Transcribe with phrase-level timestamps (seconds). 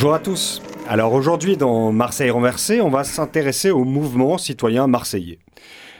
[0.00, 0.62] Bonjour à tous.
[0.86, 5.40] Alors aujourd'hui dans Marseille renversée, on va s'intéresser aux mouvements citoyens marseillais.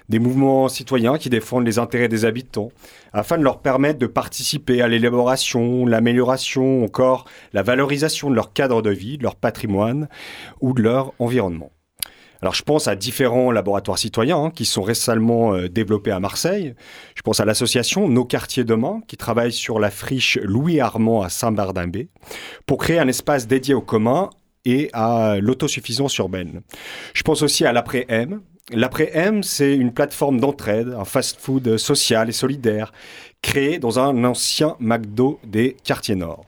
[0.09, 2.70] Des mouvements citoyens qui défendent les intérêts des habitants
[3.12, 8.83] afin de leur permettre de participer à l'élaboration, l'amélioration, encore la valorisation de leur cadre
[8.83, 10.08] de vie, de leur patrimoine
[10.61, 11.73] ou de leur environnement.
[12.41, 16.75] Alors je pense à différents laboratoires citoyens hein, qui sont récemment euh, développés à Marseille.
[17.14, 21.28] Je pense à l'association Nos quartiers demain qui travaille sur la friche Louis Armand à
[21.28, 22.08] Saint-Bardimbé
[22.67, 24.30] pour créer un espace dédié au commun
[24.64, 26.61] et à l'autosuffisance urbaine.
[27.14, 28.41] Je pense aussi à l'après-M.
[28.70, 32.92] L'après-M, c'est une plateforme d'entraide, un fast-food social et solidaire
[33.41, 36.45] créé dans un ancien McDo des quartiers nord.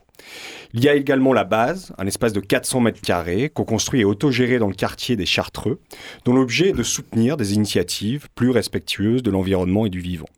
[0.73, 4.57] Il y a également la base, un espace de 400 mètres carrés, co-construit et autogéré
[4.57, 5.79] dans le quartier des Chartreux,
[6.23, 10.29] dont l'objet est de soutenir des initiatives plus respectueuses de l'environnement et du vivant.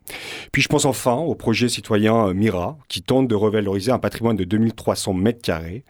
[0.51, 4.35] Puis je pense enfin au projet citoyen euh, Mira, qui tente de revaloriser un patrimoine
[4.35, 5.83] de 2300 mètres carrés,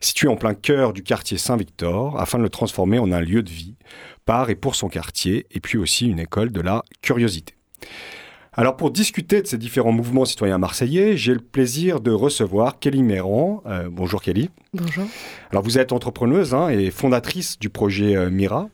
[0.00, 3.50] situé en plein cœur du quartier Saint-Victor, afin de le transformer en un lieu de
[3.50, 3.74] vie,
[4.24, 7.54] par et pour son quartier, et puis aussi une école de la curiosité.
[8.58, 13.04] Alors pour discuter de ces différents mouvements citoyens marseillais, j'ai le plaisir de recevoir Kelly
[13.04, 13.62] Méran.
[13.66, 14.50] Euh, bonjour Kelly.
[14.74, 15.04] Bonjour.
[15.52, 18.68] Alors vous êtes entrepreneuse hein, et fondatrice du projet euh, Mira.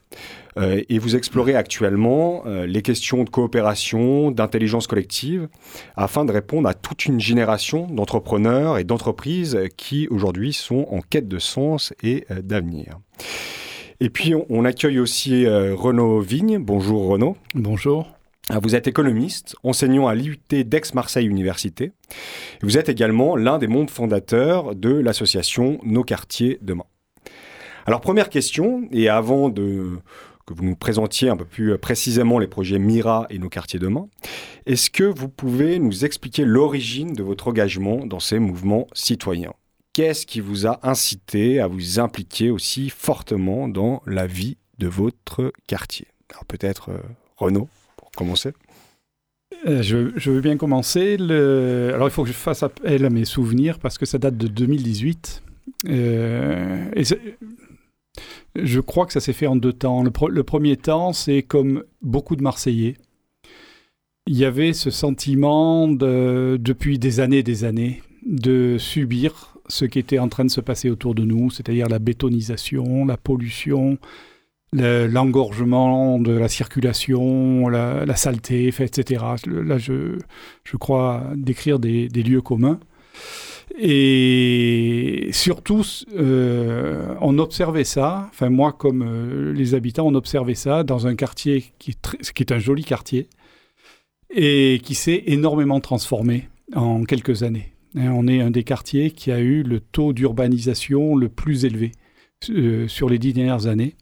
[0.57, 5.49] Euh, et vous explorez actuellement les questions de coopération, d'intelligence collective,
[5.97, 11.29] afin de répondre à toute une génération d'entrepreneurs et d'entreprises qui aujourd'hui sont en quête
[11.29, 13.01] de sens et d'avenir.
[14.01, 16.57] Et puis on, accueille aussi Renaud Vigne.
[16.57, 17.37] Bonjour Renaud.
[17.55, 18.14] Bonjour.
[18.51, 21.93] Ah, vous êtes économiste, enseignant à l'IUT d'Aix-Marseille Université.
[22.61, 26.85] Vous êtes également l'un des membres fondateurs de l'association Nos quartiers demain.
[27.87, 32.79] Alors première question, et avant que vous nous présentiez un peu plus précisément les projets
[32.79, 34.09] Mira et Nos quartiers demain,
[34.67, 39.55] est-ce que vous pouvez nous expliquer l'origine de votre engagement dans ces mouvements citoyens?
[39.95, 45.51] Qu'est-ce qui vous a incité à vous impliquer aussi fortement dans la vie de votre
[45.67, 46.09] quartier?
[46.31, 46.99] Alors peut-être euh,
[47.37, 47.69] Renaud?
[48.15, 48.53] Commencer
[49.67, 51.17] euh, je, veux bien commencer.
[51.19, 54.47] Alors, il faut que je fasse appel à mes souvenirs parce que ça date de
[54.49, 55.43] 2018.
[55.89, 56.91] Euh,
[58.57, 60.03] je crois que ça s'est fait en deux temps.
[60.03, 62.97] Le, premier temps, c'est comme beaucoup de Marseillais.
[64.27, 69.85] Il y avait ce sentiment de, depuis des années et des années de subir ce
[69.85, 73.99] qui était en train de se passer autour de nous, c'est-à-dire la bétonisation, la pollution,
[74.75, 79.25] l'engorgement de la circulation, la, saleté, etc.
[79.47, 80.19] Là, je,
[80.65, 82.81] je crois décrire des, lieux communs.
[83.79, 85.83] Et surtout,
[86.15, 91.17] euh, on observait ça, enfin moi comme euh, les habitants, on observait ça dans un
[91.17, 93.29] quartier qui est, qui est un joli quartier
[94.31, 97.73] et qui s'est énormément transformé en quelques années.
[97.97, 101.93] on est un des quartiers qui a eu le taux d'urbanisation le plus élevé
[102.51, 103.95] euh, sur les dix dernières années.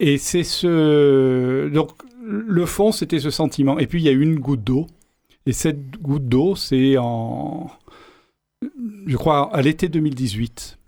[0.00, 1.68] Et c'est ce.
[1.68, 1.90] Donc,
[2.22, 3.78] le fond, c'était ce sentiment.
[3.78, 4.86] Et puis, il y a eu une goutte d'eau.
[5.46, 7.70] Et cette goutte d'eau, c'est en.
[9.06, 10.78] Je crois, à l'été 2018.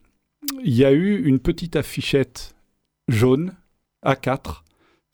[0.65, 2.55] Il y a eu une petite affichette
[3.09, 3.55] jaune,
[4.05, 4.63] A4,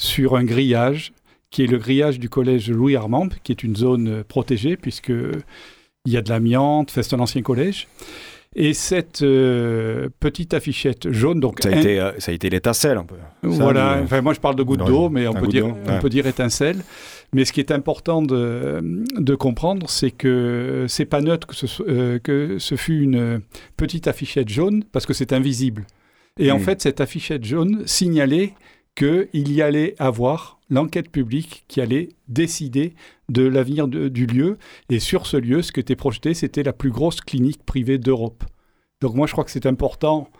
[0.00, 1.12] sur un grillage,
[1.50, 5.12] qui est le grillage du collège Louis Armand, qui est une zone protégée, puisque
[6.06, 7.88] il y a de l'amiante, c'est un ancien collège.
[8.54, 12.96] Et cette euh, petite affichette jaune, donc ça a, été, euh, ça a été l'étincelle
[12.96, 13.16] un peu.
[13.42, 14.00] Voilà.
[14.02, 16.82] enfin, moi je parle de goutte d'eau, mais on peut dire, on peut dire étincelle.
[17.32, 21.82] Mais ce qui est important de, de comprendre, c'est que c'est pas neutre que ce,
[21.82, 23.40] euh, que ce fut une
[23.76, 25.86] petite affichette jaune parce que c'est invisible.
[26.38, 26.62] Et en hmm.
[26.62, 28.54] fait, cette affichette jaune signalait
[28.94, 32.94] qu'il y allait avoir l'enquête publique qui allait décider
[33.28, 34.58] de l'avenir du lieu.
[34.90, 38.44] Et sur ce lieu, ce qui était projeté, c'était la plus grosse clinique privée d'Europe.
[39.00, 40.30] Donc moi, je crois que c'est important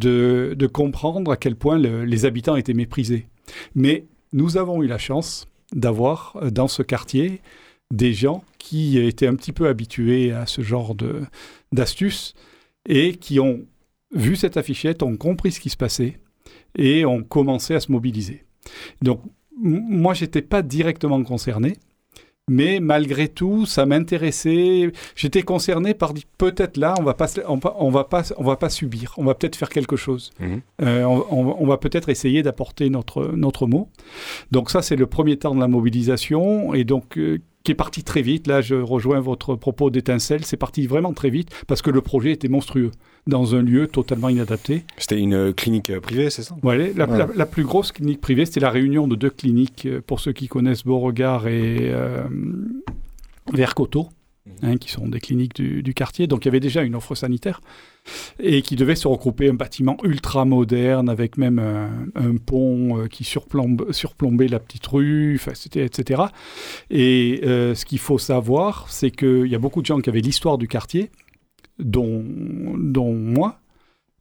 [0.00, 3.28] de, comprendre à quel point les habitants étaient méprisés.
[3.74, 7.40] Mais nous avons eu la chance d'avoir euh, dans ce quartier
[7.92, 10.96] des gens qui étaient un petit peu habitués à ce genre
[11.72, 12.34] d'astuces
[12.88, 13.66] et qui ont
[14.14, 16.18] vu cette affichette, ont compris ce qui se passait
[16.76, 18.44] et ont commencé à se mobiliser.
[19.02, 19.20] Donc,
[19.56, 21.76] moi, j'étais pas directement concerné,
[22.50, 24.92] mais malgré tout, ça m'intéressait.
[25.16, 29.14] J'étais concerné par peut-être là, on va pas, on, va pas, on va pas subir.
[29.16, 30.30] On va peut-être faire quelque chose.
[30.40, 30.60] Mhm.
[30.82, 33.88] Euh, on, va peut-être essayer d'apporter notre notre mot.
[34.50, 38.04] Donc ça, c'est le premier temps de la mobilisation et donc euh, qui est parti
[38.04, 38.46] très vite.
[38.46, 40.44] Là, je rejoins votre propos d'étincelle.
[40.44, 42.90] C'est parti vraiment très vite parce que le projet était monstrueux
[43.26, 44.84] dans un lieu totalement inadapté.
[44.98, 46.54] C'était une euh, clinique euh, privée, c'est ça?
[46.62, 50.32] Oui, la, plus grosse clinique privée, c'était la réunion de deux cliniques, euh, pour ceux
[50.32, 52.24] qui connaissent Beauregard et euh,
[53.52, 54.08] Vercoteau.
[54.62, 56.26] Hein, qui sont des cliniques du, quartier.
[56.26, 57.60] Donc il y avait déjà une offre sanitaire
[58.38, 63.90] et qui devait se regrouper un bâtiment ultra moderne avec même un, pont qui surplombe,
[63.92, 65.40] surplombait la petite rue,
[65.74, 66.22] etc.
[66.90, 70.58] Et ce qu'il faut savoir, c'est qu'il y a beaucoup de gens qui avaient l'histoire
[70.58, 71.10] du quartier,
[71.78, 72.24] dont,
[72.76, 73.60] dont moi,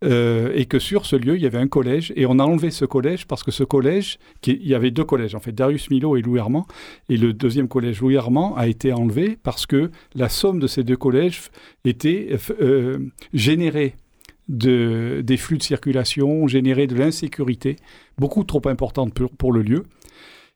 [0.04, 2.72] euh, et que sur ce lieu, il y avait un collège, et on a enlevé
[2.72, 6.18] ce collège parce que ce collège, il y avait deux collèges, en fait, Darius Milo
[6.18, 6.66] et Louis Armand,
[7.10, 10.84] et le deuxième collège, Louis Armand, a été enlevé parce que la somme de ces
[10.84, 11.50] deux collèges
[11.86, 13.00] était euh,
[13.34, 13.96] générée
[14.50, 17.78] de, des flux de circulation, générait de l'insécurité,
[18.18, 19.84] beaucoup trop importante pour, pour, le lieu.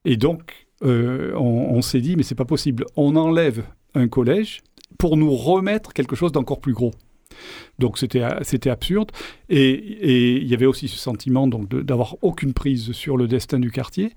[0.03, 3.63] Et donc, euh, on, on s'est dit, mais c'est pas possible, on enlève
[3.95, 4.61] un collège,
[4.97, 6.91] pour nous remettre quelque chose d'encore plus gros.
[7.79, 9.11] Donc c'était c'était absurde
[9.49, 14.13] et, il y avait aussi ce sentiment d'avoir aucune prise sur le destin du quartier.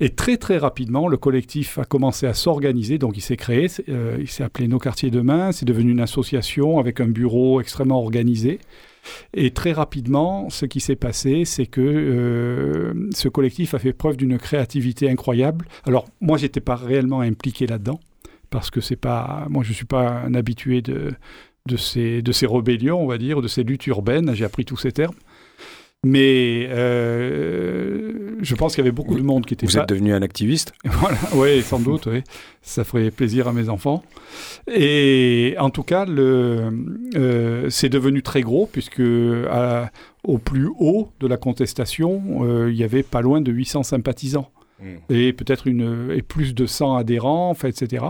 [0.00, 4.16] Et très très rapidement, le collectif a commencé à s'organiser, donc il s'est créé, euh,
[4.20, 8.60] il s'est appelé Nos Quartiers Demain, c'est devenu une association avec un bureau extrêmement organisé.
[9.34, 14.16] Et très rapidement, ce qui s'est passé, c'est que euh, ce collectif a fait preuve
[14.16, 15.66] d'une créativité incroyable.
[15.84, 17.98] Alors moi, j'étais pas réellement impliqué là-dedans,
[18.50, 21.12] parce que pas, moi je suis pas un habitué de,
[21.68, 24.76] de, ces, de ces rébellions, on va dire, de ces luttes urbaines, j'ai appris tous
[24.76, 25.14] ces termes.
[26.06, 29.66] Mais euh, je pense qu'il y avait beaucoup de monde qui était.
[29.66, 30.72] Vous êtes devenu un activiste?
[30.84, 32.22] Voilà, oui, sans doute, oui.
[32.62, 34.04] Ça ferait plaisir à mes enfants.
[34.70, 36.70] Et en tout cas, le,
[37.16, 42.84] euh, c'est devenu très gros, puisque au plus haut de la contestation, euh, il y
[42.84, 44.50] avait pas loin de 800 sympathisants.
[44.80, 45.12] Mm.
[45.12, 48.04] et peut-être une et plus de 100 adhérents, enfin, etc.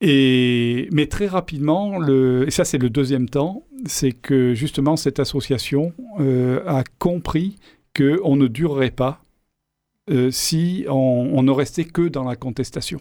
[0.00, 5.20] Et, mais très rapidement, le, et ça c'est le deuxième temps, c'est que justement cette
[5.20, 7.56] association euh, a compris
[7.94, 9.22] qu'on ne durerait pas
[10.10, 12.98] euh, si on, ne restait que dans la contestation.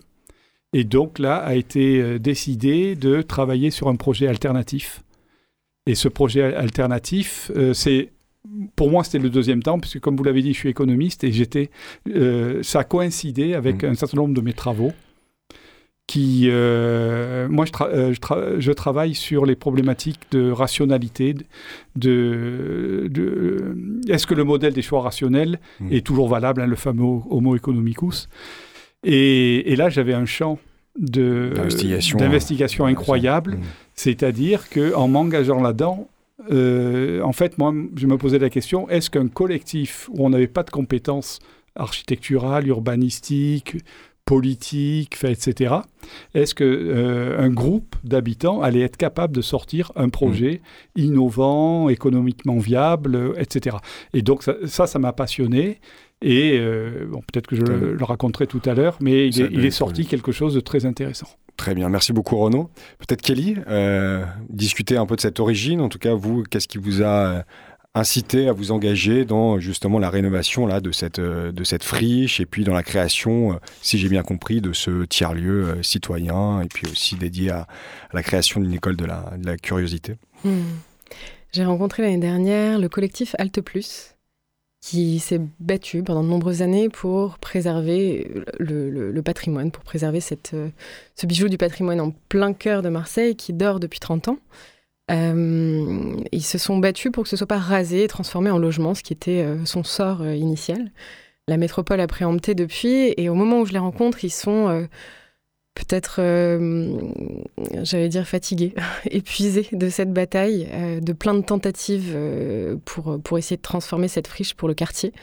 [0.73, 5.03] Et donc là a été euh, décidé de travailler sur un projet alternatif.
[5.85, 8.11] Et ce projet alternatif, c'est
[8.75, 11.31] pour moi, c'était le deuxième temps, puisque comme vous l'avez dit, je suis économiste et
[11.31, 11.71] j'étais,
[12.61, 13.87] ça a coïncidé avec mmh.
[13.87, 14.91] un certain nombre de mes travaux.
[16.09, 18.15] Qui, euh, moi, euh,
[18.57, 21.35] je, travaille sur les problématiques de rationalité,
[21.95, 23.11] de,
[24.09, 25.93] est-ce que le modèle des choix rationnels mmh.
[25.93, 28.27] est toujours valable, hein, le fameux Homo economicus?
[29.03, 30.57] Et, là, j'avais un champ
[30.97, 33.61] d'investigation incroyable, mmh.
[33.93, 36.07] c'est-à-dire qu'en m'engageant là-dedans,
[36.49, 40.47] euh, en fait, moi, je me posais la question, est-ce qu'un collectif où on n'avait
[40.47, 41.37] pas de compétences
[41.75, 43.77] architecturales, urbanistiques,
[44.29, 45.73] politiques, etc.,
[46.35, 50.61] est-ce qu'un euh, groupe d'habitants allait être capable de sortir un projet
[50.95, 51.01] mmh.
[51.01, 53.77] innovant, économiquement viable, etc.
[54.13, 55.79] Et donc ça, ça m'a passionné.
[56.21, 59.65] Et euh, bon, peut-être que je le, raconterai tout à l'heure, mais il est, il
[59.65, 61.27] est, sorti quelque chose de très intéressant.
[61.57, 62.69] Très bien, merci beaucoup Renaud.
[62.99, 65.81] Peut-être Kelly, euh, discuter un peu de cette origine.
[65.81, 67.43] En tout cas, vous, qu'est-ce qui vous a
[67.95, 71.83] euh, incité à vous engager dans justement la rénovation là de cette euh, de cette
[71.83, 76.61] friche et puis dans la création, si j'ai bien compris, de ce tiers lieu citoyen
[76.61, 77.67] et puis aussi dédié à,
[78.13, 80.15] la création d'une école de la, curiosité.
[80.43, 80.61] Hmm.
[81.51, 84.15] J'ai rencontré l'année dernière le collectif Alte Plus
[84.81, 90.69] qui s'est battu pendant de nombreuses années pour préserver le, patrimoine, pour préserver cette, euh,
[91.15, 94.37] ce bijou du patrimoine en plein cœur de Marseille qui dort depuis 30 ans.
[95.09, 98.93] Euh, ils se sont battus pour que ce soit pas rasé et transformé en logement,
[98.93, 100.91] ce qui était euh, son sort initial.
[101.47, 104.87] La métropole a préempté depuis, et au moment où je les rencontre, ils sont
[105.79, 106.99] peut-être, euh,
[107.83, 108.73] j'allais dire, fatigué,
[109.11, 114.07] épuisé de cette bataille, euh, de plein de tentatives euh, pour, pour essayer de transformer
[114.07, 115.13] cette friche pour le quartier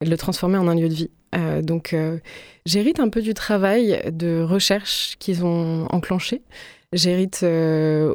[0.00, 1.10] et de le transformer en un lieu de vie.
[1.62, 1.94] donc,
[2.66, 6.42] j'hérite un peu du travail de recherche qu'ils ont enclenché.
[6.92, 7.44] J'hérite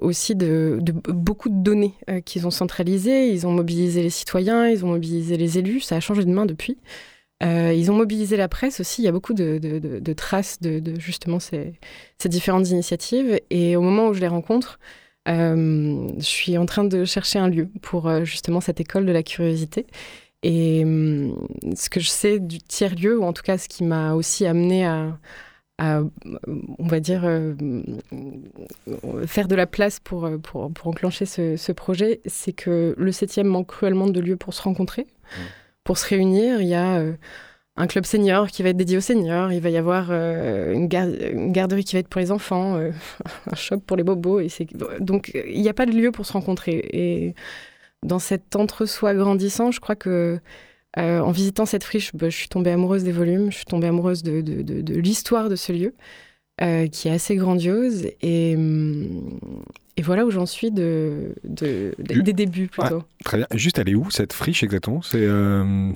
[0.02, 1.94] aussi de, beaucoup de données
[2.26, 3.30] qu'ils ont centralisées.
[3.30, 5.82] Ils ont mobilisé les citoyens, ils ont mobilisé les élus.
[5.82, 6.78] Ça a changé de main depuis.
[7.42, 9.02] Euh, ils ont mobilisé la presse aussi.
[9.02, 11.74] Il y a beaucoup de, traces de, justement ces,
[12.26, 13.40] différentes initiatives.
[13.50, 14.80] Et au moment où je les rencontre,
[15.28, 19.12] euh, je suis en train de chercher un lieu pour euh, justement cette école de
[19.12, 19.88] la curiosité.
[20.44, 20.84] Et
[21.76, 24.86] ce que je sais du tiers-lieu, ou en tout cas ce qui m'a aussi amené
[24.88, 25.20] à,
[25.82, 27.22] on va dire,
[29.26, 34.08] faire de la place pour, pour, enclencher ce, projet, c'est que le 7e manque cruellement
[34.08, 35.08] de lieux pour se rencontrer.
[35.08, 35.42] Mmh
[35.84, 36.62] pour se réunir.
[36.62, 37.14] Il y a euh,
[37.76, 39.52] un club senior qui va être dédié aux seniors.
[39.52, 42.92] Il va y avoir euh, une, garderie qui va être pour les enfants, euh,
[43.52, 44.40] un shop pour les bobos.
[44.40, 44.50] Et
[45.00, 46.82] donc, il n'y a pas de lieu pour se rencontrer.
[46.92, 47.36] Et
[48.04, 50.40] dans cet entre-soi grandissant, je crois que
[50.98, 54.24] en visitant cette friche, bah, je suis tombée amoureuse des volumes, je suis tombée amoureuse
[54.24, 55.94] de, de l'histoire de ce lieu.
[56.92, 58.08] qui est assez grandiose.
[58.22, 59.40] Et, hum,
[59.98, 63.04] et voilà où j'en suis de, des débuts plutôt.
[63.24, 63.48] très bien.
[63.54, 65.02] Juste, elle est où cette friche exactement?
[65.02, 65.92] C'est euh,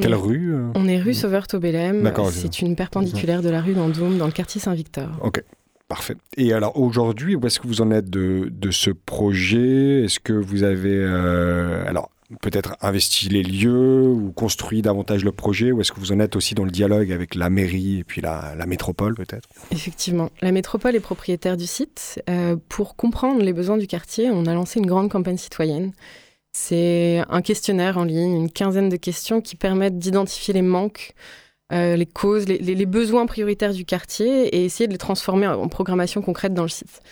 [0.00, 0.68] quelle rue euh?
[0.74, 2.12] On est rue Sauveur-Tobelem.
[2.30, 5.08] C'est une perpendiculaire de la rue d'Andoum dans le quartier Saint-Victor.
[5.22, 5.42] Ok.
[5.88, 6.16] Parfait.
[6.36, 10.02] Et alors aujourd'hui, où est-ce que vous en êtes de, de ce projet?
[10.04, 10.96] Est-ce que vous avez...
[10.96, 16.12] Euh, alors, peut-être investi les lieux ou construit davantage le projet Ou est-ce que vous
[16.12, 19.48] en êtes aussi dans le dialogue avec la mairie et puis la, métropole peut-être?
[19.70, 22.22] Effectivement, la métropole est propriétaire du site.
[22.28, 25.92] Euh, pour comprendre les besoins du quartier, on a lancé une grande campagne citoyenne.
[26.52, 31.12] C'est un questionnaire en ligne, une quinzaine de questions qui permettent d'identifier les manques,
[31.72, 36.22] euh, les causes, les, besoins prioritaires du quartier et essayer de les transformer en programmation
[36.22, 37.02] concrète dans le site.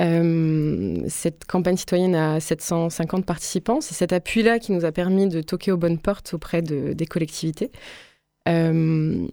[0.00, 3.80] Euh, cette campagne citoyenne a 750 participants.
[3.80, 7.70] C'est cet appui-là qui nous a permis de toquer aux bonnes portes auprès des collectivités.
[8.48, 9.26] Euh,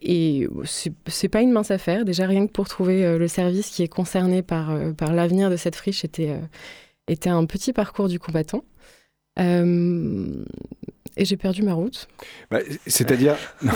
[0.00, 2.04] et c'est pas une mince affaire.
[2.04, 5.56] Déjà, rien que pour trouver euh, le service qui est concerné par, euh, l'avenir de
[5.56, 8.64] cette friche était un petit parcours du combattant.
[11.18, 12.08] Et j'ai perdu ma route.
[12.50, 13.36] Bah, c'est-à-dire,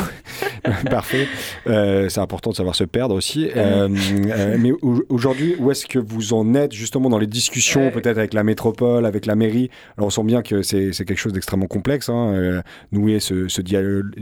[0.91, 1.27] parfait,
[1.67, 3.49] euh, c'est important de savoir se perdre aussi.
[3.57, 3.89] Euh,
[4.29, 4.73] euh, mais
[5.09, 9.07] aujourd'hui, où est-ce que vous en êtes justement dans les discussions, peut-être avec la métropole,
[9.07, 9.71] avec la mairie?
[9.97, 13.63] Alors on sent bien que c'est quelque chose d'extrêmement complexe, hein, nouer ce, ce,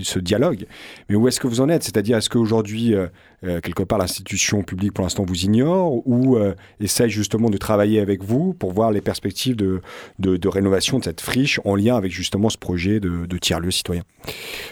[0.02, 0.66] ce, dialogue.
[1.08, 1.82] Mais où est-ce que vous en êtes?
[1.82, 2.94] C'est-à-dire, est-ce qu'aujourd'hui,
[3.42, 6.38] quelque part, l'institution publique pour l'instant vous ignore ou
[6.80, 9.80] essaye justement de travailler avec vous pour voir les perspectives de,
[10.18, 13.70] de, de rénovation de cette friche en lien avec justement ce projet de de, tiers-lieux
[13.70, 14.02] citoyens.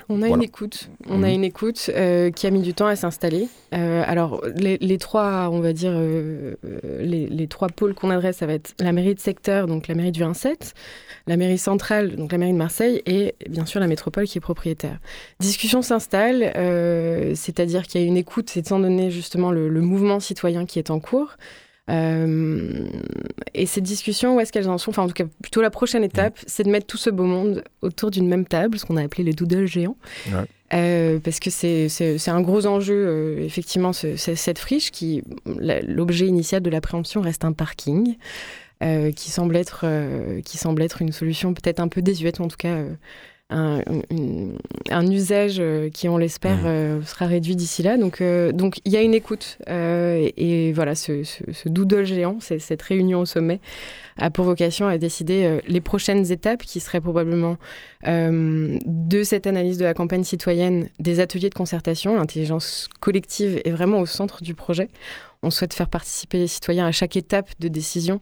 [0.09, 1.35] On a une écoute, on a mhm.
[1.35, 3.49] une écoute euh, qui a mis du temps à s'installer.
[3.75, 6.55] Euh, alors les, trois, on va dire, euh,
[7.01, 10.13] les, trois pôles qu'on adresse, ça va être la mairie de secteur, donc la mairie
[10.13, 10.73] du 1-7,
[11.27, 14.41] la mairie centrale, donc la mairie de Marseille, et bien sûr la métropole qui est
[14.41, 14.99] propriétaire.
[15.41, 16.53] Discussion s'installe,
[17.35, 21.01] c'est-à-dire qu'il y a une écoute, étant donné justement le mouvement citoyen qui est en
[21.01, 21.37] cours.
[21.89, 22.89] Euh,
[23.55, 24.91] et ces discussions, où est-ce qu'elles en sont?
[24.91, 27.63] Enfin, en tout cas, plutôt la prochaine étape, c'est de mettre tout ce beau monde
[27.83, 29.97] autour d'une même table, ce qu'on a appelé les doodles géants.
[30.75, 36.71] Euh, parce que c'est un gros enjeu, euh, effectivement, cette friche qui, l'objet initial de
[36.71, 38.17] la préemption reste un parking,
[38.81, 39.87] qui, semble être,
[40.45, 42.77] qui semble être une solution peut-être un peu désuète, ou en tout cas
[43.49, 43.81] un,
[44.91, 46.67] un, usage euh, qui, on l'espère, mmh.
[46.67, 47.97] euh, sera réduit d'ici là.
[47.97, 49.59] Donc, euh, donc il y a une écoute.
[49.69, 53.61] Et, voilà, ce, ce, doodle géant, cette réunion au sommet,
[54.19, 57.57] a pour vocation à décider les prochaines étapes qui seraient probablement
[58.05, 62.17] de cette analyse de la campagne citoyenne, des ateliers de concertation.
[62.17, 64.88] L'intelligence collective est vraiment au centre du projet.
[65.47, 68.21] On souhaite faire participer les citoyens à chaque étape de décision.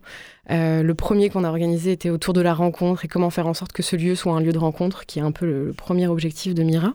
[0.50, 3.54] Euh, le premier qu'on a organisé était autour de la rencontre et comment faire en
[3.54, 6.06] sorte que ce lieu soit un lieu de rencontre, qui est un peu le, premier
[6.06, 6.92] objectif de Mira.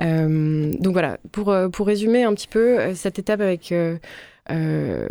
[0.00, 3.72] Euh, donc voilà, pour, euh, pour résumer un petit peu cette étape avec
[4.48, 5.08] de,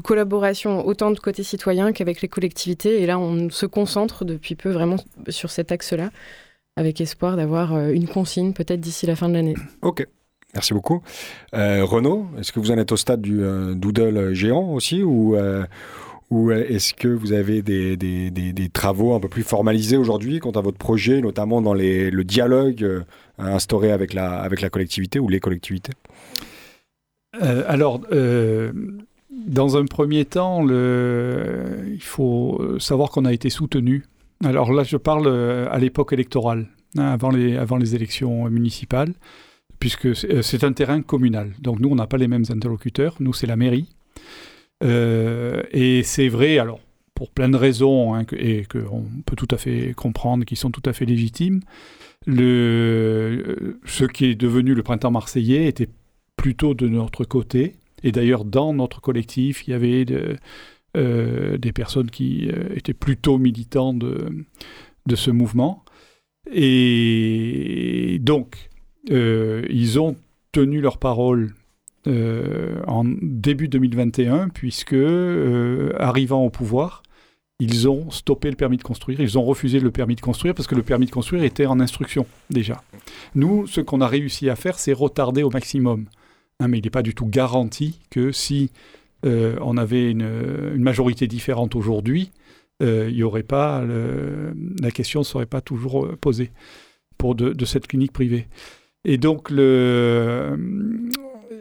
[0.00, 3.00] collaboration autant de côté citoyen qu'avec les collectivités.
[3.00, 4.96] Et là, on se concentre depuis peu vraiment
[5.28, 6.10] sur cet axe-là,
[6.74, 9.54] avec espoir d'avoir une consigne peut-être d'ici la fin de l'année.
[9.82, 10.08] Ok.
[10.58, 11.02] Merci beaucoup.
[11.54, 15.36] Euh, Renaud, est-ce que vous en êtes au stade du euh, doodle géant aussi ou,
[15.36, 15.64] euh,
[16.68, 21.20] est-ce que vous avez des, travaux un peu plus formalisés aujourd'hui quant à votre projet,
[21.20, 23.04] notamment dans les, le dialogue
[23.38, 25.92] instauré avec la, avec la collectivité ou les collectivités?
[27.40, 28.00] Alors,
[29.30, 34.04] dans un premier temps, il faut savoir qu'on a été soutenu.
[34.44, 35.28] Alors là, je parle
[35.70, 39.14] à l'époque électorale, hein, avant, les, avant les élections municipales
[39.78, 41.52] puisque euh, c'est un terrain communal.
[41.60, 43.16] Donc nous, on n'a pas les mêmes interlocuteurs.
[43.20, 43.88] Nous, c'est la mairie.
[44.84, 46.80] Euh, et c'est vrai, alors,
[47.14, 50.82] pour plein de raisons, hein, et qu'on peut tout à fait comprendre, qui sont tout
[50.84, 51.60] à fait légitimes.
[52.26, 55.88] Le, ce qui est devenu le printemps marseillais était
[56.36, 57.74] plutôt de notre côté.
[58.02, 60.06] Et d'ailleurs, dans notre collectif, il y avait
[60.96, 64.46] euh, des personnes qui euh, étaient plutôt militants de,
[65.06, 65.84] de ce mouvement.
[66.52, 68.70] Et donc,
[69.10, 70.16] euh, ils ont
[70.52, 71.54] tenu leur parole
[72.86, 74.96] en début 2021, puisque,
[75.98, 77.02] arrivant au pouvoir,
[77.60, 80.66] ils ont stoppé le permis de construire, ils ont refusé le permis de construire parce
[80.66, 82.82] que le permis de construire était en instruction déjà.
[83.34, 86.06] Nous, ce qu'on a réussi à faire, c'est retarder au maximum.
[86.60, 88.70] Hein, mais il n'est pas du tout garanti que si
[89.24, 92.30] euh, on avait une, majorité différente aujourd'hui,
[92.82, 96.52] euh, il y aurait pas la question ne serait pas toujours euh, posée
[97.16, 98.46] pour de, cette clinique privée.
[99.04, 100.56] Et donc le,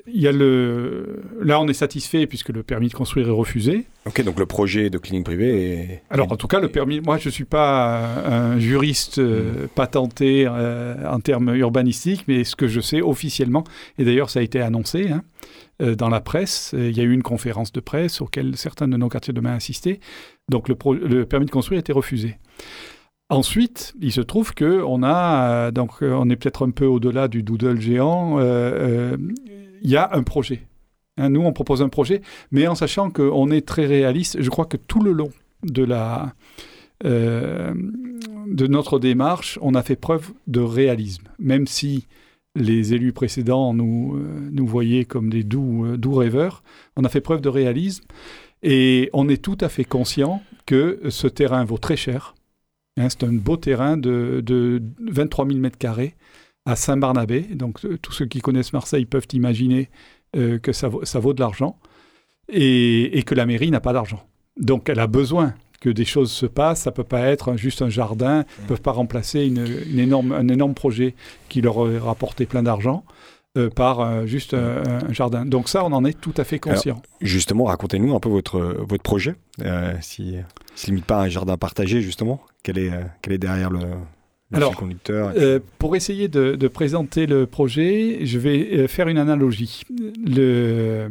[0.08, 1.22] il y a le...
[1.41, 3.86] Là, on est satisfait puisque le permis de construire est refusé.
[4.06, 6.03] Ok, donc le projet de clinique privée est...
[6.10, 7.01] Alors, en tout cas, le permis...
[7.01, 9.67] Moi, je ne suis pas un juriste euh, hmm.
[9.75, 13.65] patenté euh, en termes urbanistiques, mais ce que je sais officiellement,
[13.98, 15.24] et d'ailleurs, ça a été annoncé hein,
[15.82, 18.96] euh, dans la presse, il y a eu une conférence de presse auquel certains de
[18.96, 20.00] nos quartiers de main assisté.
[20.50, 20.75] Donc, le,
[21.06, 22.38] le permis de construire a été refusé.
[23.29, 27.43] Ensuite, il se trouve que on a donc on est peut-être un peu au-delà du
[27.43, 28.39] doodle géant
[29.81, 30.62] il y a un projet.
[31.17, 34.65] Hein, nous, on propose un projet, mais en sachant qu'on est très réaliste, je crois
[34.65, 35.31] que tout le long
[35.63, 36.34] de, la,
[37.05, 37.74] euh,
[38.48, 42.07] de notre démarche, on a fait preuve de réalisme, même si
[42.55, 46.63] les élus précédents nous, euh, nous voyaient comme des doux, euh, doux rêveurs,
[46.96, 48.03] on a fait preuve de réalisme
[48.63, 52.34] et on est tout à fait conscient que ce terrain vaut très cher.
[52.98, 56.12] Hein, c'est un beau terrain de, de 23 000 m2
[56.66, 57.42] à Saint-Barnabé.
[57.42, 59.89] Donc euh, tous ceux qui connaissent Marseille peuvent imaginer
[60.36, 61.77] euh, que ça vaut, de l'argent
[62.50, 64.24] et, que la mairie n'a pas d'argent.
[64.60, 66.82] Donc elle a besoin que des choses se passent.
[66.82, 68.46] Ça peut pas être juste un jardin.
[68.58, 71.13] Ils ne peuvent pas remplacer un énorme projet
[71.50, 73.06] qui leur rapporté plein d'argent.
[73.57, 75.45] Euh, par juste un, jardin.
[75.45, 77.01] Donc ça, on en est tout à fait conscient.
[77.21, 79.35] justement, racontez-nous un peu votre, votre projet,
[80.01, 80.35] si,
[80.75, 82.41] si limite pas un jardin partagé, justement.
[82.63, 83.79] Quel est, quel est derrière le,
[84.53, 89.81] alors, euh, pour essayer de, présenter le projet, je vais euh, faire une analogie.
[90.25, 91.09] Le...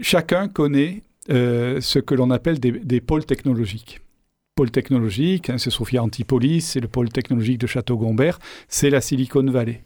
[0.00, 4.00] Chacun connaît euh, ce que l'on appelle des, pôles technologiques.
[4.56, 9.44] Pôle technologique, hein, c'est Sophia Antipolis, c'est le pôle technologique de Château-Gombert, c'est la Silicon
[9.44, 9.82] Valley.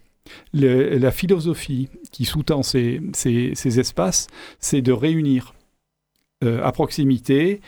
[0.53, 4.27] La philosophie qui sous-tend ces, ces, espaces,
[4.59, 5.53] c'est de réunir
[6.43, 7.61] à proximité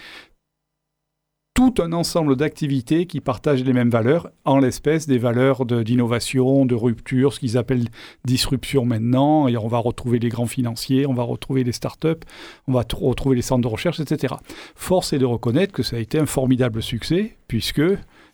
[1.53, 6.73] tout un ensemble d'activités qui partagent les mêmes valeurs, en l'espèce des valeurs d'innovation, de,
[6.73, 7.85] rupture, ce qu'ils appellent
[8.25, 12.25] disruption maintenant, et on va retrouver les grands financiers, on va retrouver les startups,
[12.67, 14.35] on va retrouver les centres de recherche, etc.
[14.75, 17.83] Force est de reconnaître que ça a été un formidable succès, puisque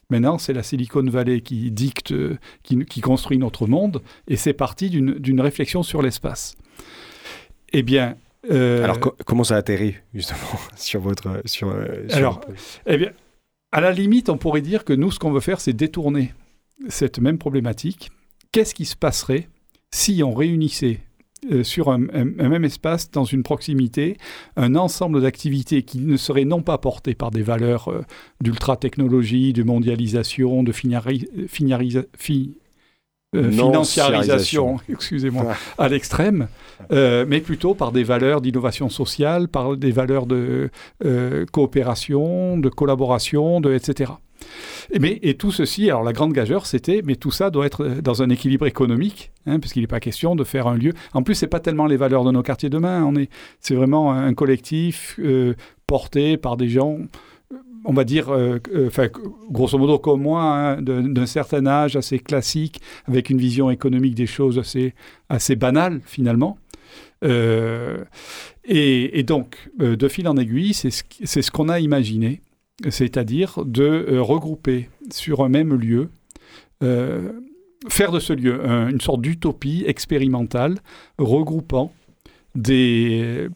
[0.09, 2.13] maintenant c'est la Silicon Valley qui dicte,
[2.63, 6.55] qui, construit notre monde, et c'est parti d'une réflexion sur l'espace.
[7.71, 8.15] Eh bien,
[8.49, 10.39] euh, alors, comment ça atterrit, justement,
[10.75, 11.41] sur votre.
[11.45, 12.41] Sur, euh, alors,
[12.85, 13.11] eh bien,
[13.71, 16.33] à la limite, on pourrait dire que nous, ce qu'on veut faire, c'est détourner
[16.87, 18.11] cette même problématique.
[18.51, 19.49] Qu'est-ce qui se passerait
[19.91, 21.08] si on réunissait euh,
[21.63, 24.17] sur un, même espace, dans une proximité,
[24.56, 27.91] un ensemble d'activités qui ne seraient non pas portées par des valeurs
[28.41, 32.06] d'ultra-technologie, de mondialisation, de finarisation,
[33.35, 36.47] euh, financiarisation, excusez-moi, à l'extrême,
[36.91, 40.71] euh, mais plutôt par des valeurs d'innovation sociale, par des valeurs de
[41.05, 44.13] euh, coopération, de collaboration, de, etc.
[44.91, 47.85] Et, mais, et tout ceci, alors la grande gageure, c'était, mais tout ça doit être
[48.01, 50.93] dans un équilibre économique, hein, puisqu'il n'est pas question de faire un lieu.
[51.13, 54.11] En plus, c'est pas tellement les valeurs de nos quartiers demain, on est, c'est vraiment
[54.11, 55.19] un collectif
[55.85, 56.97] porté par des gens
[57.85, 58.89] on va dire, euh, euh,
[59.49, 64.27] grosso modo comme moi, hein, d'un certain âge, assez classique, avec une vision économique des
[64.27, 64.93] choses assez,
[65.29, 66.57] assez banale finalement.
[67.23, 68.03] Euh,
[68.63, 72.41] et, donc, de fil en aiguille, c'est ce qu'on a imaginé,
[72.89, 76.09] c'est-à-dire de regrouper sur un même lieu,
[77.89, 80.77] faire de ce lieu une sorte d'utopie expérimentale
[81.17, 81.93] regroupant
[82.55, 83.49] des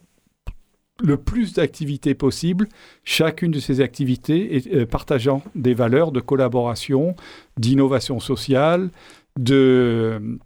[1.02, 2.68] le plus d'activités possibles,
[3.04, 7.16] chacune de ces activités euh, partageant des valeurs de collaboration,
[7.56, 8.90] d'innovation sociale,
[9.36, 10.38] de,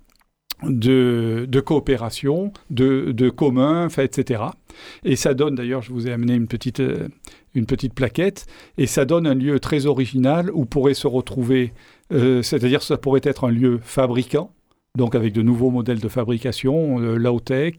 [1.64, 4.44] coopération, de, de commun, etc.
[5.04, 7.08] Et ça donne, d'ailleurs, je vous ai amené une petite, euh,
[7.54, 8.46] une petite plaquette,
[8.78, 11.74] et ça donne un lieu très original où pourrait se retrouver,
[12.12, 14.54] euh, c'est-à-dire ça pourrait être un lieu fabricant,
[14.98, 17.74] donc avec de nouveaux modèles de fabrication, euh, low-tech,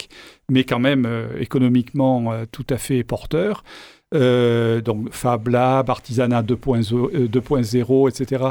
[0.50, 3.64] mais quand même euh, économiquement euh, tout à fait porteurs.
[4.12, 8.44] donc Fab Lab, Artisanat 2.0, etc.,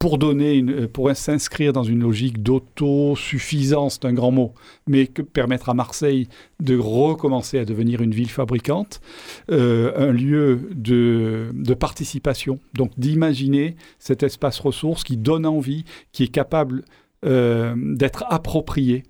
[0.00, 0.62] pour donner
[0.92, 4.52] pour s'inscrire dans une logique d'autosuffisance, c'est un grand mot,
[4.86, 6.28] mais que permettre à Marseille
[6.60, 9.00] de recommencer à devenir une ville fabricante,
[9.48, 16.28] un lieu de, de participation, donc d'imaginer cet espace ressource qui donne envie, qui est
[16.28, 16.84] capable
[17.24, 19.02] d'être approprié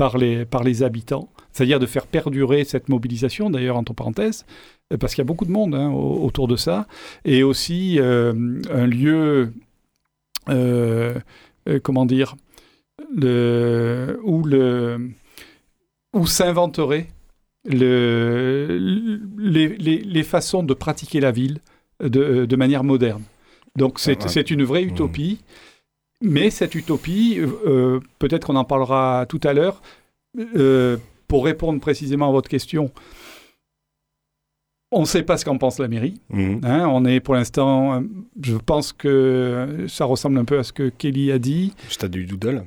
[0.00, 4.46] par les, par les habitants, c'est-à-dire de faire perdurer cette mobilisation, d'ailleurs, entre parenthèses,
[4.94, 6.86] euh, parce qu'il y a beaucoup de monde hein, autour de ça,
[7.26, 8.32] et aussi euh,
[8.70, 9.52] un lieu,
[10.48, 11.20] euh,
[11.82, 12.34] comment dire,
[13.14, 15.10] le, où, le,
[16.14, 17.08] où s'inventerait
[17.68, 18.78] le,
[19.36, 21.58] les, les, les, façons de pratiquer la ville
[22.02, 23.22] de, de manière moderne.
[23.76, 25.40] Donc c'est une vraie utopie.
[26.22, 29.80] Mais cette utopie, euh, peut-être qu'on en parlera tout à l'heure,
[30.56, 30.96] euh,
[31.28, 32.90] pour répondre précisément à votre question,
[34.92, 36.20] on ne sait pas ce qu'en pense la mairie.
[36.30, 36.60] Mhm.
[36.64, 36.88] Hein.
[36.88, 38.02] on est pour l'instant,
[38.42, 41.72] je pense que ça ressemble un peu à ce que Kelly a dit.
[41.88, 42.64] Stade du doodle.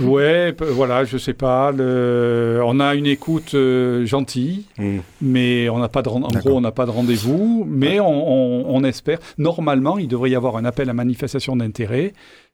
[0.00, 1.72] Ouais, voilà, je sais pas.
[1.72, 5.02] On a une écoute euh, gentille, mhm.
[5.20, 7.64] mais on n'a pas de en gros, on n'a pas de rendez-vous.
[7.68, 9.18] Mais on, espère.
[9.38, 12.12] Normalement, il devrait y avoir un appel à manifestation d'intérêt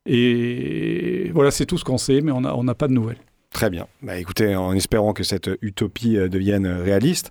[0.09, 3.19] et voilà, c'est tout ce qu'on sait, mais on n'a pas de nouvelles.
[3.53, 3.87] Très bien.
[4.03, 7.31] Bah, écoutez, en espérant que cette utopie euh, devienne réaliste,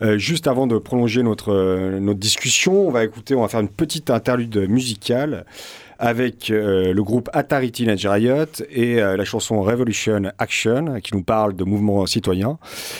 [0.00, 3.60] euh, juste avant de prolonger notre, euh, notre discussion, on va écouter, on va faire
[3.60, 5.44] une petite interlude musicale
[5.98, 11.22] avec euh, le groupe Atari Teenage Riot et euh, la chanson Revolution Action qui nous
[11.22, 12.58] parle de mouvement citoyen.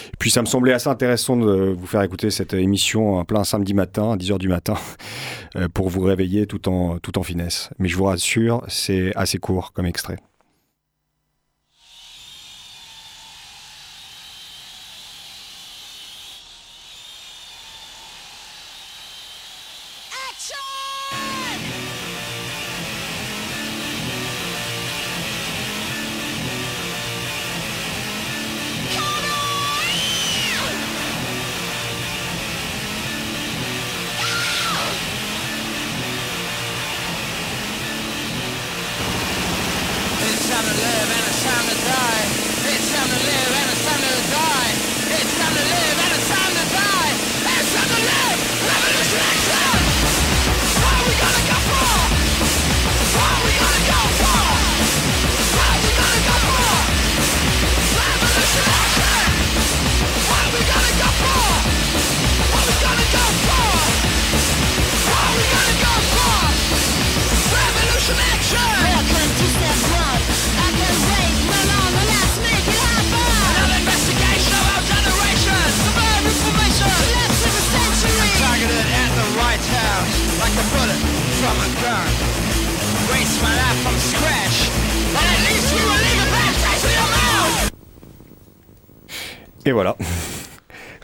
[0.08, 3.44] Et puis ça me semblait assez intéressant de vous faire écouter cette émission en plein
[3.44, 4.74] samedi matin, à 10h du matin,
[5.56, 7.70] euh, pour vous réveiller tout en, tout en finesse.
[7.78, 10.16] Mais je vous rassure, c'est assez court comme extrait.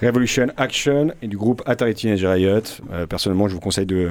[0.04, 2.60] Revolution Action et du groupe Atari Teenage Riot.
[2.92, 4.10] Euh, personnellement, je vous conseille de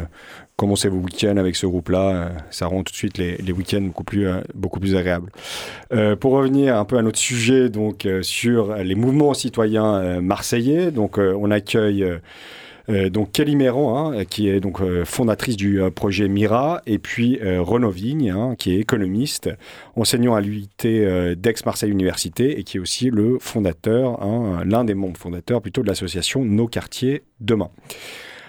[0.55, 2.09] commencer vos week-ends avec ce groupe-là.
[2.09, 5.31] Euh, ça rend tout de suite les, week-ends beaucoup plus, euh, beaucoup plus agréables.
[6.19, 11.51] pour revenir un peu à notre sujet, donc sur les mouvements citoyens marseillais, donc on
[11.51, 12.05] accueille
[12.87, 17.91] donc Kelly hein, qui est donc euh, fondatrice du euh, projet Mira, et puis Renaud
[17.91, 19.49] Vigne, hein, qui est économiste,
[19.95, 20.67] enseignant à l'UIT
[21.37, 25.87] d'Aix-Marseille Université, et qui est aussi le fondateur, hein, l'un des membres fondateurs plutôt de
[25.87, 27.69] l'association Nos quartiers demain.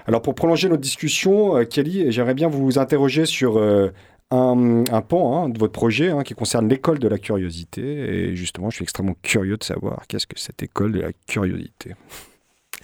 [0.06, 5.58] Alors pour prolonger notre discussion, Kelly, j'aimerais bien vous interroger sur un, un, pan de
[5.58, 7.82] votre projet qui concerne l'école de la curiosité.
[7.82, 11.92] Et justement, je suis extrêmement curieux de savoir qu'est-ce que cette école de la curiosité.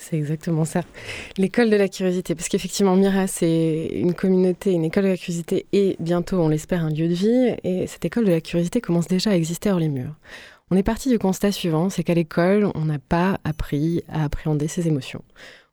[0.02, 0.80] C'est exactement ça.
[1.36, 2.34] L'école de la curiosité.
[2.34, 6.82] Parce qu'effectivement, Mira, c'est une communauté, une école de la curiosité et bientôt, on l'espère,
[6.82, 7.54] un lieu de vie.
[7.64, 10.14] Et cette école de la curiosité commence déjà à exister hors les murs.
[10.70, 14.68] On est parti du constat suivant, c'est qu'à l'école, on n'a pas appris à appréhender
[14.68, 15.22] ses émotions.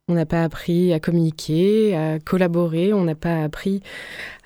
[0.09, 3.81] On n'a pas appris à communiquer, à collaborer, on n'a pas appris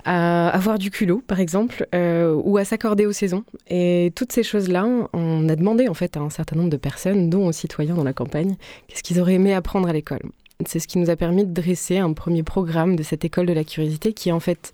[0.06, 3.44] à avoir du culot, par exemple, euh, ou à s'accorder aux saisons.
[3.68, 7.30] Et toutes ces choses-là, on a demandé en fait à un certain nombre de personnes,
[7.30, 8.56] dont aux citoyens dans la campagne,
[8.88, 10.22] qu'est-ce qu'ils auraient aimé apprendre à l'école.
[10.68, 13.54] C'est ce qui nous a permis de dresser un premier programme de cette école de
[13.54, 14.72] la curiosité, qui est en fait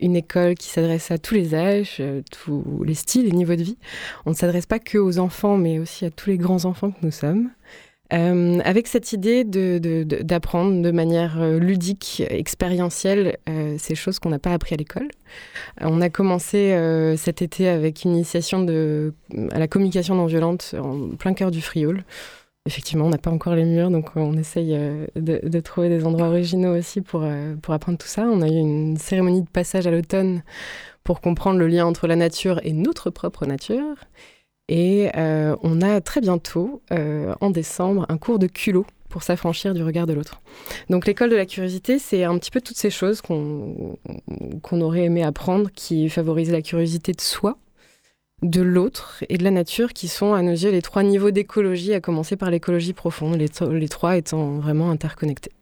[0.00, 3.62] une école qui s'adresse à tous les âges, euh, tous les styles et niveaux de
[3.62, 3.78] vie.
[4.26, 6.98] On ne s'adresse pas que aux enfants, mais aussi à tous les grands enfants que
[7.02, 7.50] nous sommes.
[8.12, 14.38] Euh, avec cette idée d'apprendre de, manière euh, ludique, expérientielle, euh, ces choses qu'on n'a
[14.38, 15.08] pas appris à l'école.
[15.80, 16.76] on a commencé
[17.16, 18.66] cet été avec une initiation
[19.50, 22.04] à la communication non violente en plein cœur du Frioul.
[22.66, 24.78] effectivement, on n'a pas encore les murs, donc on essaye
[25.16, 27.24] de, trouver des endroits originaux aussi pour
[27.68, 28.22] apprendre tout ça.
[28.22, 30.42] On a eu une cérémonie de passage à l'automne
[31.02, 33.96] pour comprendre le lien entre la nature et notre propre nature.
[34.68, 40.06] Et on a très bientôt, en décembre, un cours de culot pour s'affranchir du regard
[40.06, 40.40] de l'autre.
[40.88, 43.96] Donc l'école de la curiosité, c'est un petit peu toutes ces choses qu'on
[44.80, 47.58] aurait aimé apprendre qui favorisent la curiosité de soi,
[48.40, 51.92] de l'autre et de la nature, qui sont à nos yeux les trois niveaux d'écologie,
[51.92, 55.52] à commencer par l'écologie profonde, les, les trois étant vraiment interconnectés.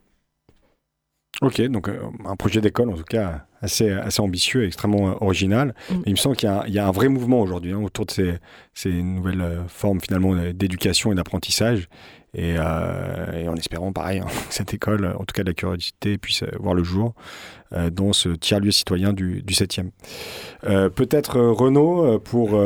[1.41, 5.15] Ok, donc euh, un projet d'école en tout cas assez, assez ambitieux et extrêmement euh,
[5.21, 5.75] original.
[5.91, 5.95] Mm.
[6.07, 8.35] il me semble qu'il y, a un vrai mouvement aujourd'hui hein, autour de ces,
[8.75, 11.89] ces nouvelles euh, formes finalement d'éducation et d'apprentissage.
[12.33, 16.45] Et, en espérant, pareil, hein, que cette école, en tout cas de la curiosité, puisse
[16.61, 17.15] voir le jour
[17.93, 19.91] dans ce tiers-lieu citoyen du, du 7e.
[20.63, 22.61] Peut-être Renaud, pour,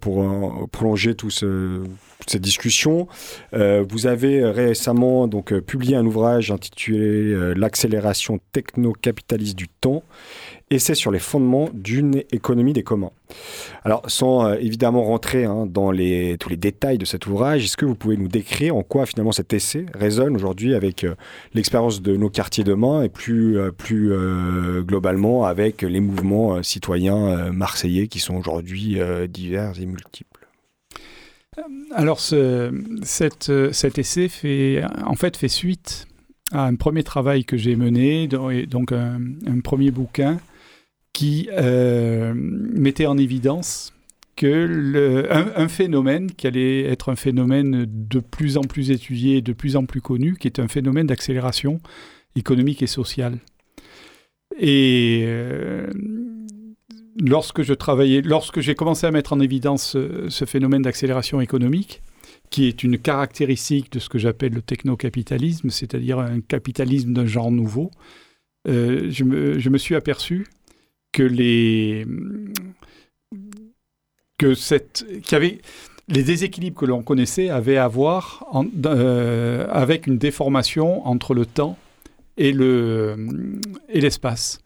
[0.00, 1.82] pour prolonger tout ce
[2.26, 3.08] cette discussion.
[3.54, 10.02] Euh, vous avez récemment donc euh, publié un ouvrage intitulé euh, L'accélération techno-capitaliste du temps
[10.70, 13.10] essai sur les fondements d'une économie des communs.
[13.84, 17.84] Alors, sans évidemment rentrer hein, dans les, tous les détails de cet ouvrage, est-ce que
[17.84, 21.04] vous pouvez nous décrire en quoi finalement cet essai résonne aujourd'hui avec
[21.54, 24.12] l'expérience de nos quartiers demain et plus, plus
[24.82, 28.98] globalement avec les mouvements citoyens marseillais qui sont aujourd'hui
[29.28, 30.40] divers et multiples
[31.92, 32.72] alors, ce,
[33.02, 36.06] cet essai fait, en fait, fait suite
[36.52, 39.20] à un premier travail que j'ai mené, donc un,
[39.62, 40.38] premier bouquin
[41.12, 43.92] qui euh, mettait en évidence
[44.36, 49.52] que le, un, phénomène qui allait être un phénomène de plus en plus étudié, de
[49.52, 51.80] plus en plus connu, qui est un phénomène d'accélération
[52.36, 53.38] économique et sociale.
[54.60, 55.86] Et euh,
[57.18, 59.96] lorsque je travaillais, lorsque j'ai commencé à mettre en évidence
[60.28, 62.02] ce, phénomène d'accélération économique,
[62.50, 67.50] qui est une caractéristique de ce que j'appelle le techno-capitalisme, c'est-à-dire un capitalisme d'un genre
[67.50, 67.90] nouveau,
[68.68, 70.46] euh, je, me, suis aperçu
[71.12, 72.06] que les
[74.36, 75.58] que cette qu'il y avait
[76.08, 78.44] les déséquilibres que l'on connaissait avaient à voir
[78.84, 81.78] euh, avec une déformation entre le temps
[82.40, 84.60] et le et l'espace.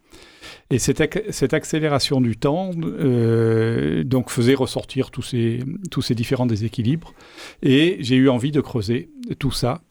[0.71, 6.47] Et cette, cette accélération du temps euh, donc faisait ressortir tous ces, tous ces différents
[6.47, 7.13] déséquilibres.
[7.63, 9.83] Et j'ai eu envie de creuser tout ça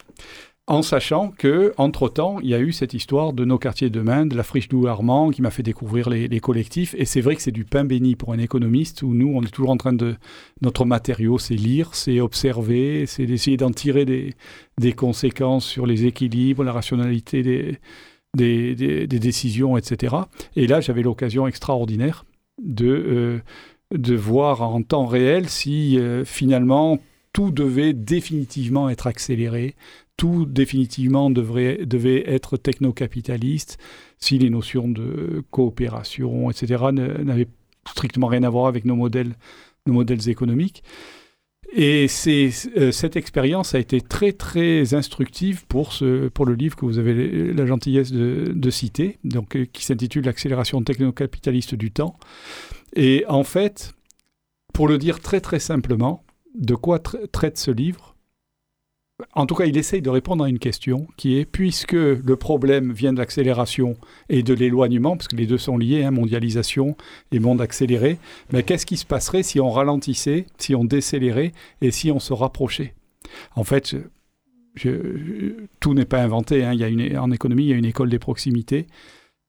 [0.66, 4.00] en sachant que entre temps il y a eu cette histoire de nos quartiers de
[4.00, 7.42] main, de la friche d'Ouarmand qui m'a fait découvrir les, collectifs et c'est vrai que
[7.42, 10.16] c'est du pain béni pour un économiste où nous on est toujours en train de
[10.62, 16.64] notre matériau c'est lire, c'est observer, c'est d'essayer d'en tirer des, conséquences sur les équilibres,
[16.64, 17.78] la rationalité des
[18.34, 20.16] des, décisions, etc.
[20.56, 22.24] Et là, j'avais l'occasion extraordinaire
[22.62, 23.38] de, euh,
[23.92, 26.98] de voir en temps réel si euh, finalement
[27.32, 29.74] tout devait définitivement être accéléré,
[30.16, 33.78] tout définitivement devrait, devait être techno-capitaliste,
[34.18, 37.48] si les notions de coopération, etc., n'avaient
[37.88, 39.34] strictement rien à voir avec nos modèles,
[39.86, 40.82] nos modèles économiques.
[41.76, 46.84] Et euh, cette expérience a été très très instructive pour, ce, pour le livre que
[46.84, 52.16] vous avez la gentillesse de, citer, donc, euh, qui s'intitule L'accélération technocapitaliste du temps.
[52.94, 53.94] Et en fait,
[54.72, 56.24] pour le dire très très simplement,
[56.54, 58.13] de quoi traite ce livre?
[59.32, 62.92] En tout cas, il essaye de répondre à une question qui est, puisque le problème
[62.92, 63.96] vient de l'accélération
[64.28, 66.96] et de l'éloignement, parce que les deux sont liés, hein, mondialisation
[67.30, 68.18] et monde accéléré,
[68.52, 72.32] mais qu'est-ce qui se passerait si on ralentissait, si on décélérait et si on se
[72.32, 72.94] rapprochait?
[73.54, 73.96] En fait,
[75.80, 76.64] tout n'est pas inventé.
[76.64, 76.72] Hein.
[76.74, 78.86] Il y a en économie, il y a une école des proximités.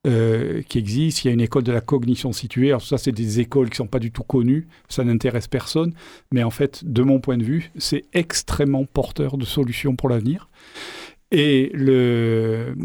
[0.06, 1.24] Euh, qui existe.
[1.24, 2.68] Il y a une école de la cognition située.
[2.68, 4.68] Alors ça, c'est des écoles qui ne sont pas du tout connues.
[4.88, 5.94] Ça n'intéresse personne.
[6.30, 10.48] Mais en fait, de mon point de vue, c'est extrêmement porteur de solutions pour l'avenir.
[11.32, 12.76] Et le,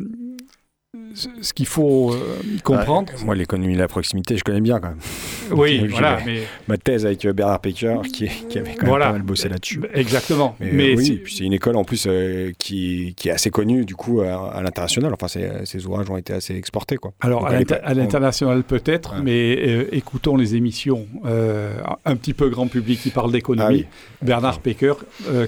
[1.13, 3.13] ce qu'il faut euh, comprendre.
[3.23, 4.99] moi, l'économie de la proximité, je connais bien quand même.
[5.51, 6.19] Oui, voilà.
[6.25, 6.43] Mais...
[6.69, 9.81] Ma thèse avec euh, Bernard Pecker, qui, qui avait quand même pas mal bossé là-dessus.
[9.93, 10.55] Exactement.
[10.61, 14.21] Mais, oui, c'est une école en plus euh, qui, qui, est assez connue du coup
[14.21, 15.13] à, l'international.
[15.13, 16.95] Enfin, ces ouvrages ont été assez exportés.
[16.95, 17.11] Quoi.
[17.19, 19.53] Alors, à l'international peut-être, mais
[19.91, 23.85] écoutons les émissions un petit peu grand public qui parlent d'économie.
[23.89, 24.93] Ah Bernard Pecker,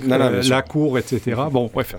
[0.03, 1.41] La Cour, etc.
[1.51, 1.95] Bon, bref.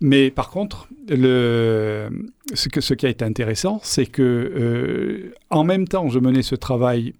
[0.00, 6.18] Mais par contre, ce, qui a été intéressant, c'est que euh, en même temps, je
[6.18, 7.14] menais ce travail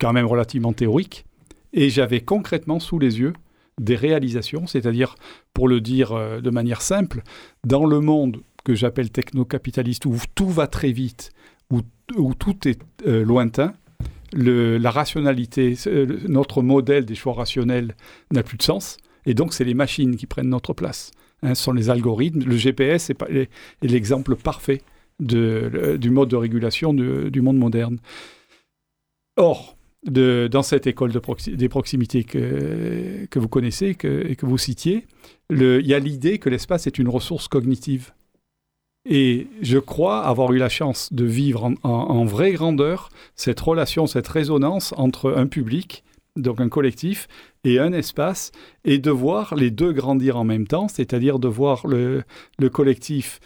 [0.00, 1.24] quand même relativement théorique,
[1.72, 3.32] et j'avais concrètement sous les yeux
[3.80, 5.16] des réalisations, c'est-à-dire,
[5.52, 7.22] pour le dire euh, de manière simple,
[7.64, 11.30] dans le monde que j'appelle techno-capitaliste, où tout va très vite,
[11.70, 13.74] où, tout est euh, lointain,
[14.32, 15.76] la rationalité,
[16.28, 17.94] notre modèle des choix rationnels
[18.32, 21.10] n'a plus de sens, Et donc, c'est les machines qui prennent notre place.
[21.42, 22.42] Hein, ce sont les algorithmes.
[22.44, 23.50] Le GPS est,
[23.82, 24.82] l'exemple parfait
[25.20, 27.98] de, du mode de régulation du monde moderne.
[29.36, 31.20] Or, dans cette école de
[31.56, 35.06] des proximités que, vous connaissez que, et que vous citiez,
[35.50, 38.12] il y a l'idée que l'espace est une ressource cognitive.
[39.08, 44.26] Et je crois avoir eu la chance de vivre en, vraie grandeur cette relation, cette
[44.26, 46.02] résonance entre un public,
[46.34, 47.28] donc un collectif,
[47.66, 48.52] et un espace,
[48.84, 52.22] et de voir les deux grandir en même temps, c'est-à-dire de voir le,
[52.58, 53.40] le collectif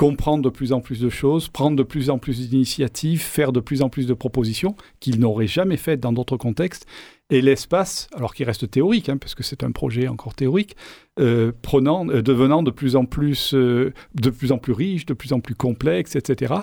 [0.00, 3.60] comprendre de plus en plus de choses, prendre de plus en plus d'initiatives, faire de
[3.60, 6.86] plus en plus de propositions qu'il n'aurait jamais faites dans d'autres contextes.
[7.28, 10.74] Et l'espace, alors qu'il reste théorique, hein, parce que c'est un projet encore théorique,
[11.18, 15.34] euh, euh, devenant de plus en plus, euh, de plus en plus riche, de plus
[15.34, 16.54] en plus complexe, etc.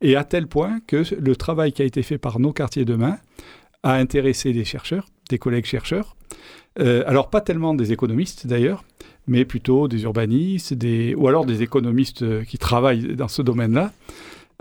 [0.00, 3.18] Et à tel point que le travail qui a été fait par nos quartiers demain
[3.82, 6.16] a intéressé des chercheurs, des collègues chercheurs,
[6.76, 8.84] alors pas tellement des économistes d'ailleurs,
[9.28, 13.92] mais plutôt des urbanistes, des, ou alors des économistes euh, qui travaillent dans ce domaine-là.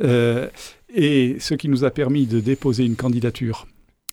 [0.04, 0.48] Euh,
[0.94, 3.66] et ce qui nous a permis de déposer une candidature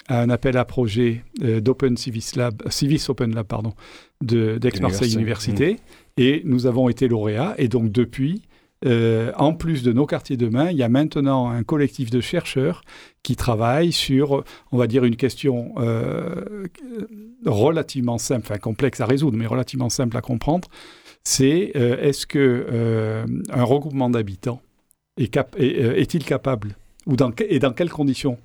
[0.06, 3.74] à un appel à projet euh, d'Open Civis Lab, Civis Open Lab, pardon,
[4.22, 5.74] d'Aix-Marseille Université.
[5.74, 6.20] Mmh.
[6.20, 7.54] Et nous avons été lauréats.
[7.58, 8.42] Et donc, depuis,
[8.84, 12.82] euh, en plus de nos quartiers demain, il y a maintenant un collectif de chercheurs
[13.22, 16.66] qui travaillent sur, on va dire, une question euh,
[17.46, 20.68] relativement simple, enfin complexe à résoudre, mais relativement simple à comprendre.
[21.22, 24.60] C'est euh, est-ce que un regroupement d'habitants
[25.16, 28.38] est, est, il capable, ou dans, et dans quelles conditions,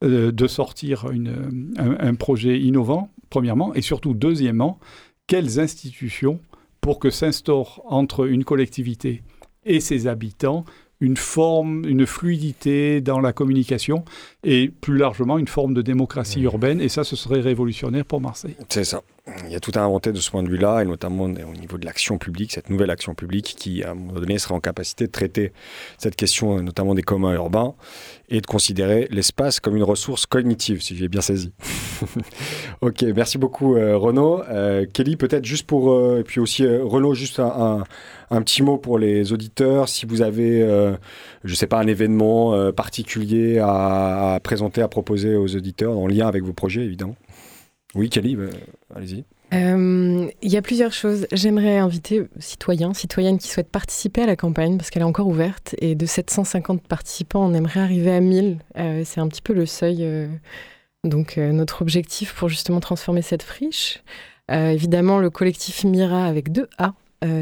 [0.00, 4.80] de sortir une, un, projet innovant, premièrement, et surtout, deuxièmement,
[5.28, 6.40] quelles institutions
[6.80, 9.22] pour que s'instaure entre une collectivité
[9.64, 10.64] et ses habitants
[11.02, 14.04] une forme, une fluidité dans la communication
[14.44, 16.44] et plus largement une forme de démocratie mmh.
[16.44, 16.80] urbaine.
[16.80, 18.54] Et ça, ce serait révolutionnaire pour Marseille.
[18.68, 19.02] C'est ça.
[19.44, 21.76] Il y a tout à inventer de ce point de vue-là, et notamment au niveau
[21.76, 25.06] de l'action publique, cette nouvelle action publique qui, à un moment donné, sera en capacité
[25.06, 25.52] de traiter
[25.98, 27.74] cette question, notamment des communs urbains,
[28.28, 31.52] et de considérer l'espace comme une ressource cognitive, si j'ai bien saisi.
[32.80, 34.42] ok, merci beaucoup euh, Renaud.
[34.48, 37.84] Euh, Kelly, peut-être juste pour, euh, et puis aussi Renaud, juste un,
[38.30, 40.60] un, petit mot pour les auditeurs, si vous avez,
[41.44, 46.26] je ne sais pas, un événement particulier à, présenter, à proposer aux auditeurs, en lien
[46.26, 47.16] avec vos projets, évidemment.
[47.94, 48.36] Oui, Kelly,
[48.94, 49.24] allez-y.
[49.52, 51.26] Il y a plusieurs choses.
[51.30, 55.74] J'aimerais inviter citoyens, citoyennes qui souhaitent participer à la campagne parce qu'elle est encore ouverte.
[55.78, 58.58] Et de 750 participants, on aimerait arriver à 1000.
[58.78, 60.06] Euh, c'est un petit peu le seuil.
[61.04, 64.02] Euh, donc, notre objectif pour justement transformer cette friche.
[64.48, 66.94] évidemment, le collectif Mira avec deux A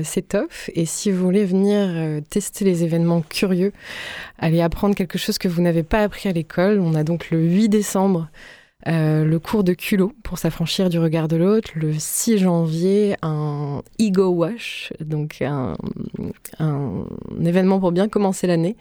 [0.05, 0.69] s'étoffe.
[0.75, 3.73] Et si vous voulez venir tester les événements curieux,
[4.39, 7.41] aller apprendre quelque chose que vous n'avez pas appris à l'école, on a donc le
[7.41, 8.29] 8 décembre
[8.89, 11.71] euh, le cours de culot pour s'affranchir du regard de l'autre.
[11.75, 15.77] Le 6 janvier, un ego wash, donc un,
[17.45, 18.77] événement pour bien commencer l'année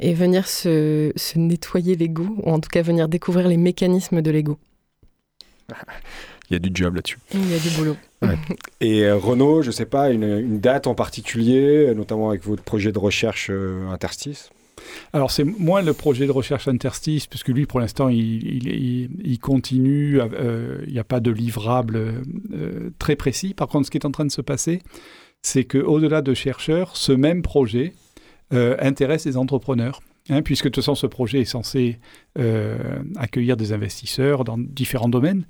[0.00, 4.58] et venir se, nettoyer l'ego, ou en tout cas venir découvrir les mécanismes de l'ego.
[6.50, 7.18] Il y a du job là-dessus.
[7.32, 7.96] Il y a du boulot.
[8.82, 12.92] Et euh, Renaud, je ne sais pas, une, date en particulier, notamment avec votre projet
[12.92, 14.50] de recherche euh, interstice?
[15.12, 20.20] Alors, c'est moins le projet de recherche interstice, puisque lui, pour l'instant, il, continue.
[20.20, 21.96] Euh, il n'y a pas de livrable
[22.52, 23.54] euh, très précis.
[23.54, 24.82] Par contre, ce qui est en train de se passer,
[25.42, 27.92] c'est qu'au-delà de chercheurs, ce même projet
[28.54, 30.00] euh, intéresse les entrepreneurs.
[30.30, 31.98] Hein, puisque de toute façon, ce projet est censé
[33.16, 35.44] accueillir des investisseurs dans différents domaines.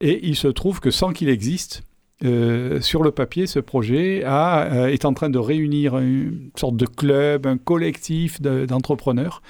[0.00, 1.82] Et il se trouve que sans qu'il existe,
[2.24, 6.86] euh, sur le papier, ce projet euh, est en train de réunir une sorte de
[6.86, 9.42] club, un collectif d'entrepreneurs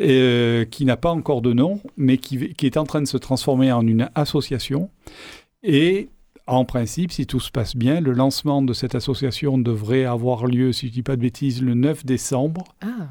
[0.00, 3.16] euh, qui n'a pas encore de nom, mais qui, qui, est en train de se
[3.16, 4.90] transformer en une association.
[5.62, 6.08] Et
[6.54, 10.72] en principe, si tout se passe bien, le lancement de cette association devrait avoir lieu,
[10.72, 12.64] si je ne dis pas de bêtises, le 9 décembre.
[12.80, 13.08] Ah.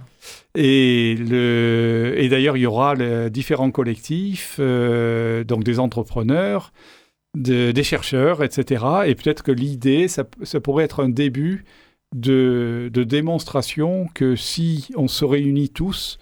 [0.55, 6.71] Et, et d'ailleurs, il y aura les différents collectifs, donc des entrepreneurs,
[7.35, 8.85] des chercheurs, etc.
[9.05, 10.23] Et peut-être que l'idée, ça,
[10.61, 11.65] pourrait être un début
[12.15, 16.19] de, démonstration que si on se réunit tous,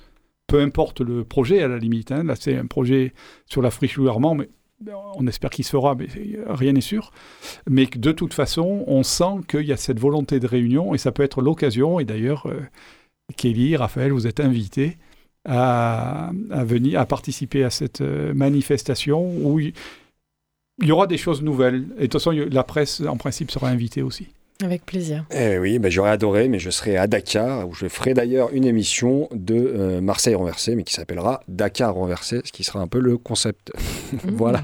[0.47, 3.13] peu importe le projet à la limite, hein, là c'est un projet
[3.45, 4.49] sur la friche Louermont, mais
[5.15, 6.07] on espère qu'il se fera, mais
[6.47, 7.11] rien n'est sûr.
[7.69, 11.11] Mais de toute façon, on sent qu'il y a cette volonté de réunion et ça
[11.11, 11.99] peut être l'occasion.
[11.99, 12.61] Et d'ailleurs, euh,
[13.35, 14.97] Kelly, Raphaël, vous êtes invités
[15.45, 19.73] à, venir, participer à cette euh, manifestation où il
[20.81, 21.87] y aura des choses nouvelles.
[21.97, 24.29] Et de toute façon, la presse, en principe, sera invitée aussi.
[24.61, 25.23] Avec plaisir.
[25.31, 28.65] Eh oui, bah, j'aurais adoré, mais je serai à Dakar, où je ferai d'ailleurs une
[28.65, 32.99] émission de euh, Marseille renversée, mais qui s'appellera Dakar renversé, ce qui sera un peu
[32.99, 33.71] le concept.
[34.25, 34.61] voilà.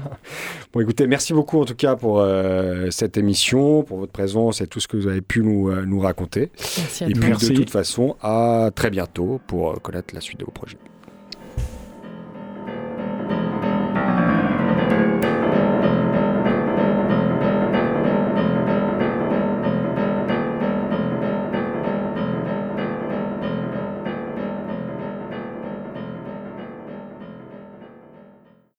[0.74, 4.66] Bon, écoutez, merci beaucoup en tout cas pour euh, cette émission, pour votre présence et
[4.66, 6.50] tout ce que vous avez pu nous, euh, nous raconter.
[6.58, 7.52] Merci à et puis Merci.
[7.52, 10.76] de toute façon, à très bientôt pour connaître la suite de vos projets.